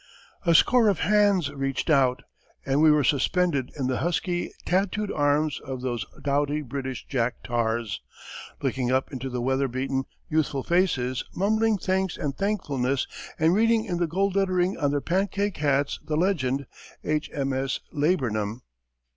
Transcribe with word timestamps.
A 0.47 0.55
score 0.55 0.89
of 0.89 1.01
hands 1.01 1.51
reached 1.51 1.87
out, 1.87 2.23
and 2.65 2.81
we 2.81 2.89
were 2.89 3.03
suspended 3.03 3.69
in 3.77 3.85
the 3.85 3.97
husky 3.97 4.49
tattooed 4.65 5.11
arms 5.11 5.59
of 5.63 5.81
those 5.83 6.07
doughty 6.23 6.63
British 6.63 7.05
jack 7.05 7.35
tars, 7.43 8.01
looking 8.63 8.89
up 8.91 9.11
into 9.11 9.29
the 9.29 9.43
weather 9.43 9.67
beaten, 9.67 10.05
youthful 10.27 10.63
faces, 10.63 11.23
mumbling 11.35 11.77
thanks 11.77 12.17
and 12.17 12.35
thankfulness 12.35 13.05
and 13.37 13.53
reading 13.53 13.85
in 13.85 13.97
the 13.99 14.07
gold 14.07 14.35
lettering 14.35 14.75
on 14.75 14.89
their 14.89 15.01
pancake 15.01 15.57
hats 15.57 15.99
the 16.03 16.17
legend 16.17 16.65
"H. 17.03 17.29
M. 17.31 17.53
S. 17.53 17.79
Laburnum." 17.91 18.63